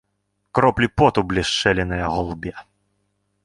Кроплі 0.59 0.89
поту 1.01 1.25
блішчэлі 1.33 1.87
на 1.93 2.03
яго 2.07 2.21
лбе. 2.33 2.53